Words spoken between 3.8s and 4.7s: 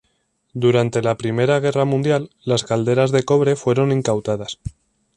incautadas.